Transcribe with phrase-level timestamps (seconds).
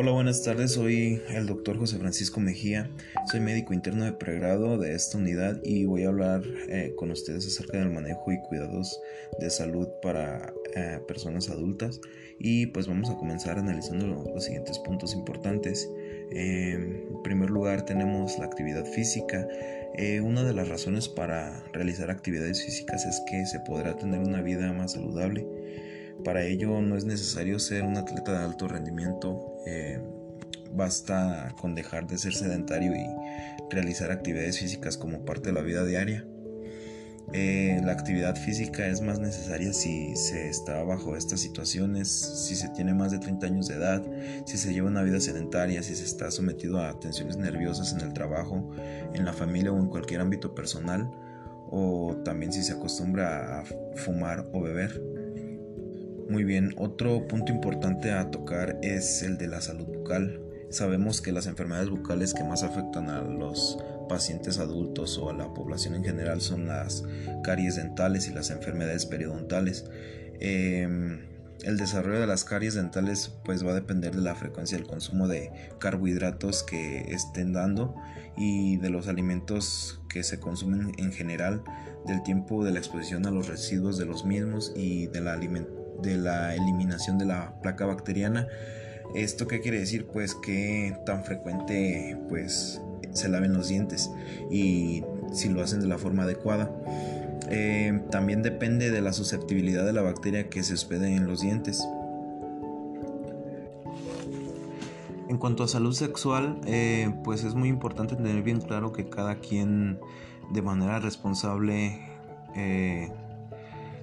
[0.00, 0.74] Hola, buenas tardes.
[0.74, 2.88] Soy el doctor José Francisco Mejía.
[3.32, 7.48] Soy médico interno de pregrado de esta unidad y voy a hablar eh, con ustedes
[7.48, 9.00] acerca del manejo y cuidados
[9.40, 12.00] de salud para eh, personas adultas.
[12.38, 15.90] Y pues vamos a comenzar analizando los siguientes puntos importantes.
[16.30, 19.48] en primer lugar tenemos la actividad física.
[19.96, 24.42] Eh, una de las razones para realizar actividades físicas es que se podrá tener una
[24.42, 25.44] vida más saludable.
[26.24, 30.00] Para ello no es necesario ser un atleta de alto rendimiento, eh,
[30.72, 33.06] basta con dejar de ser sedentario y
[33.70, 36.26] realizar actividades físicas como parte de la vida diaria.
[37.34, 42.70] Eh, la actividad física es más necesaria si se está bajo estas situaciones, si se
[42.70, 44.02] tiene más de 30 años de edad,
[44.46, 48.14] si se lleva una vida sedentaria, si se está sometido a tensiones nerviosas en el
[48.14, 48.70] trabajo,
[49.12, 51.10] en la familia o en cualquier ámbito personal,
[51.70, 53.64] o también si se acostumbra a
[53.96, 54.98] fumar o beber.
[56.28, 60.42] Muy bien, otro punto importante a tocar es el de la salud bucal.
[60.68, 63.78] Sabemos que las enfermedades bucales que más afectan a los
[64.10, 67.02] pacientes adultos o a la población en general son las
[67.42, 69.86] caries dentales y las enfermedades periodontales.
[70.38, 71.20] Em,
[71.64, 75.28] el desarrollo de las caries dentales pues va a depender de la frecuencia del consumo
[75.28, 77.94] de carbohidratos que estén dando
[78.36, 81.62] y de los alimentos que se consumen en general,
[82.06, 85.87] del tiempo de la exposición a los residuos de los mismos y de la alimentación
[86.02, 88.46] de la eliminación de la placa bacteriana.
[89.14, 90.06] ¿Esto qué quiere decir?
[90.06, 92.82] Pues que tan frecuente pues
[93.12, 94.10] se laven los dientes
[94.50, 96.70] y si lo hacen de la forma adecuada.
[97.50, 101.86] Eh, también depende de la susceptibilidad de la bacteria que se hospede en los dientes.
[105.28, 109.40] En cuanto a salud sexual, eh, pues es muy importante tener bien claro que cada
[109.40, 109.98] quien
[110.50, 112.00] de manera responsable
[112.56, 113.12] eh,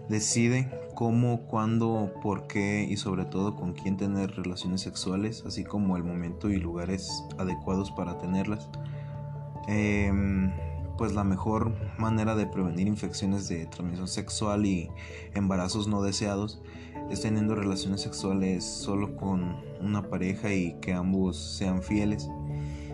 [0.08, 5.98] decide cómo, cuándo, por qué y sobre todo con quién tener relaciones sexuales, así como
[5.98, 8.70] el momento y lugares adecuados para tenerlas.
[9.68, 10.52] Em,
[10.98, 14.90] pues la mejor manera de prevenir infecciones de transmisión sexual y
[15.34, 16.62] embarazos no deseados
[17.10, 22.30] es teniendo relaciones sexuales solo con una pareja y que ambos sean fieles.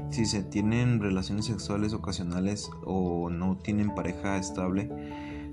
[0.10, 4.90] Si se tienen relaciones sexuales ocasionales o no tienen pareja estable,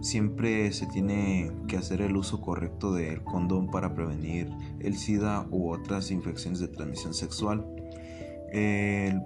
[0.01, 4.51] siempre se tiene que hacer el uso correcto del condón para prevenir
[4.81, 7.67] el SIDA u otras infecciones de transmisión sexual.
[8.53, 9.23] El,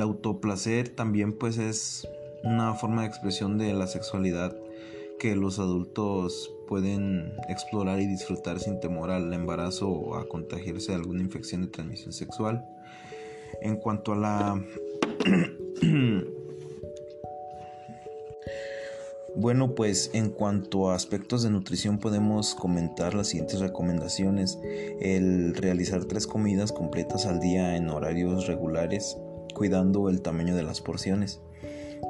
[0.00, 2.08] autoplacer también pues es
[2.44, 4.56] una forma de expresión de la sexualidad
[5.18, 10.96] que los adultos pueden explorar y disfrutar sin temor al embarazo o a contagiarse de
[10.96, 12.64] alguna infección de transmisión sexual.
[13.60, 14.62] En cuanto a la
[19.40, 24.58] Bueno, pues en cuanto a aspectos de nutrición podemos comentar las siguientes recomendaciones.
[25.00, 29.16] El realizar tres comidas completas al día en horarios regulares,
[29.54, 31.40] cuidando el tamaño de las porciones.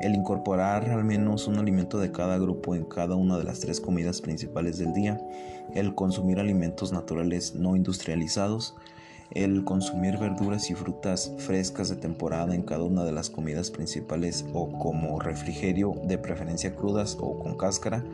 [0.00, 3.78] El incorporar al menos un alimento de cada grupo en cada una de las tres
[3.78, 5.20] comidas principales del día.
[5.74, 8.74] El consumir alimentos naturales no industrializados
[9.30, 14.44] el consumir verduras y frutas frescas de temporada en cada una de las comidas principales
[14.52, 18.04] o como refrigerio, de preferencia crudas o con cáscara,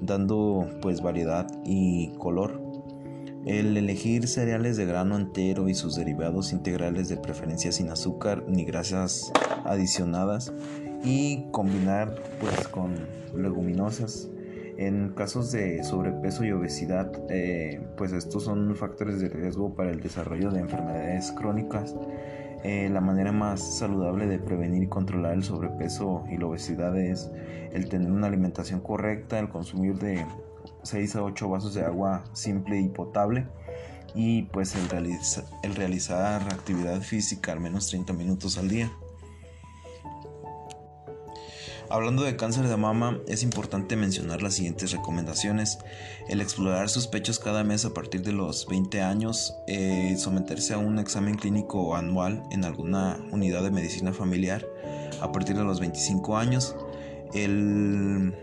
[0.00, 2.60] dando pues variedad y color.
[3.44, 8.64] El elegir cereales de grano entero y sus derivados integrales de preferencia sin azúcar ni
[8.64, 9.32] grasas
[9.64, 10.52] adicionadas
[11.02, 12.94] y combinar pues con
[13.34, 14.28] leguminosas
[14.78, 20.00] en casos de sobrepeso y obesidad, eh, pues estos son factores de riesgo para el
[20.00, 21.94] desarrollo de enfermedades crónicas.
[22.64, 27.30] Eh, la manera más saludable de prevenir y controlar el sobrepeso y la obesidad es
[27.72, 30.24] el tener una alimentación correcta, el consumir de
[30.82, 33.46] 6 a 8 vasos de agua simple y potable
[34.14, 38.92] y pues el, realizar actividad física al menos 30 minutos al día.
[41.88, 45.78] Hablando de cáncer de mama, es importante mencionar las siguientes recomendaciones.
[46.28, 50.78] El explorar sus pechos cada mes a partir de los 20 años, eh, someterse a
[50.78, 54.66] un examen clínico anual en alguna unidad de medicina familiar
[55.20, 56.74] a partir de los 25 años,
[57.34, 58.34] el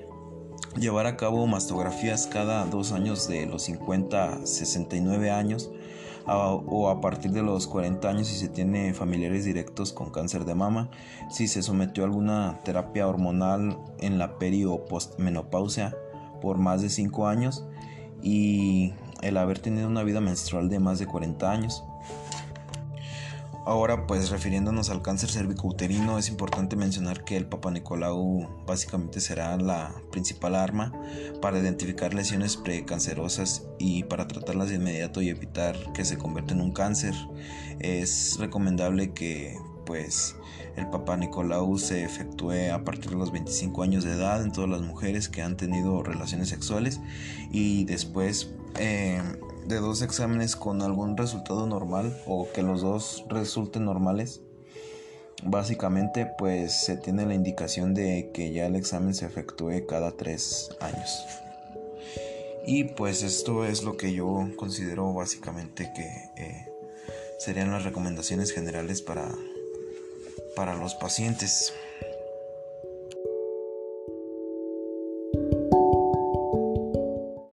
[0.78, 5.72] llevar a cabo mastografías cada dos años de los 50 a 69 años,
[6.38, 10.56] o a partir de los 40 años si se tiene familiares directos con cáncer de
[10.56, 10.90] mama,
[11.30, 15.96] si se sometió a alguna terapia hormonal en la peri o postmenopausia
[16.42, 17.66] por más de 5 años
[18.22, 21.84] y el haber tenido una vida menstrual de más de 40 años.
[23.70, 29.56] Ahora, pues refiriéndonos al cáncer cervicouterino, es importante mencionar que el Papa Nicolau básicamente será
[29.58, 30.92] la principal arma
[31.40, 36.62] para identificar lesiones precancerosas y para tratarlas de inmediato y evitar que se convierta en
[36.62, 37.14] un cáncer.
[37.78, 39.56] Es recomendable que
[39.86, 40.36] pues
[40.76, 44.72] el Papa Nicolau se efectúe a partir de los 25 años de edad en todas
[44.72, 47.02] las mujeres que han tenido relaciones sexuales
[47.52, 48.50] y después
[48.80, 49.22] eh,
[49.66, 54.42] de dos exámenes con algún resultado normal o que los dos resulten normales,
[55.44, 60.70] básicamente pues se tiene la indicación de que ya el examen se efectúe cada tres
[60.82, 61.26] años.
[62.66, 66.68] Y pues esto es lo que yo considero básicamente que eh,
[67.40, 69.30] serían las recomendaciones generales para,
[70.56, 71.74] para los pacientes.